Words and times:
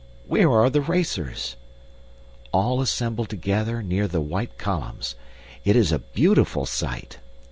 Where 0.25 0.49
are 0.51 0.71
the 0.71 0.81
racers? 0.81 1.57
All 2.51 2.81
assembled 2.81 3.29
together 3.29 3.83
near 3.83 4.07
the 4.07 4.19
white 4.19 4.57
columns. 4.57 5.13
It 5.63 5.75
is 5.75 5.91
a 5.91 5.99
beautiful 5.99 6.65
sight. 6.65 7.19